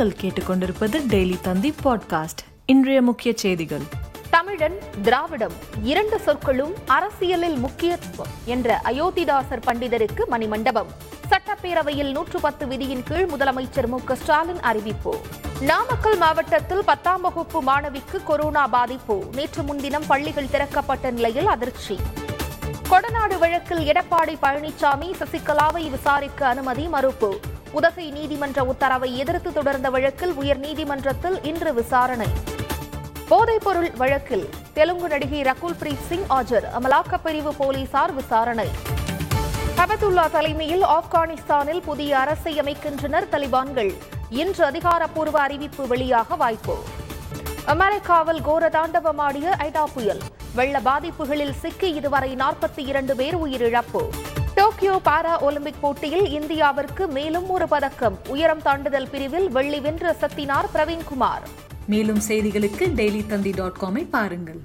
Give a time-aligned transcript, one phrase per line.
[0.00, 2.42] நீங்கள் கேட்டுக்கொண்டிருப்பது டெய்லி தந்தி பாட்காஸ்ட்.
[2.66, 3.82] இன்றைய முக்கிய செய்திகள்.
[4.30, 10.86] தமிழன் திராவிடம் இரண்டு சொற்களும் அரசியலில் முக்கியத்துவம் என்ற அயோத்திதாசர் பண்டிதருக்கு மணிமண்டபம்.
[11.30, 15.16] சட்டப்பேரவையில் நூற்று பத்து விதியின் கீழ் முதலமைச்சர் மு க ஸ்டாலின் அறிவிப்பு.
[15.60, 19.24] நாமக்கல் மாவட்டத்தில் பத்தாம் வகுப்பு மாணவிக்கு கொரோனா பாதிப்பு.
[19.32, 21.98] நேற்று முன்தினம் பள்ளிகள் திறக்கப்பட்ட நிலையில் அதிர்ச்சி.
[22.90, 27.40] கொடநாடு வழக்கில் எடப்பாடி பழனிசாமி சசிகலாவை விசாரிக்க அனுமதி மறுப்பு.
[27.72, 32.26] உதகை நீதிமன்ற உத்தரவை எதிர்த்து தொடர்ந்த வழக்கில் உயர்நீதிமன்றத்தில் இன்று விசாரணை.
[33.30, 36.64] போதைப்பொருள் வழக்கில் தெலுங்கு நடிகை ரகுல் பிரீத் சிங் ஆஜர்.
[36.80, 38.68] அமலாக்கப் பிரிவு போலீசார் விசாரணை.
[39.76, 43.94] ஹபத்துல்லா தலைமையில் ஆப்கானிஸ்தானில் புதிய அரசை அமைக்கின்றனர் தலிபான்கள்.
[44.30, 46.76] இன்று அதிகாரப்பூர்வ அறிவிப்பு வெளியாக வாய்ப்பு.
[47.64, 50.20] அமெரிக்காவில் கோர தாண்டவமாடிய ஐடா புயல்.
[50.54, 54.08] வெள்ள பாதிப்புகளில் சிக்கி இதுவரை நாற்பத்தி இரண்டு பேர் உயிரிழப்பு.
[54.60, 58.18] டோக்கியோ பாரா ஒலிம்பிக் போட்டியில் இந்தியாவிற்கு மேலும் ஒரு பதக்கம்.
[58.26, 61.44] உயரம் தாண்டுதல் பிரிவில் வெள்ளி வென்று சத்தினார் பிரவீன்குமார்.
[61.86, 64.60] மேலும் செய்திகளுக்கு டெய்லி தந்தி டாட் காமை பாருங்கள்.